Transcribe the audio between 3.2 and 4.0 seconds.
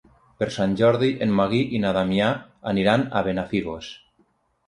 Benafigos.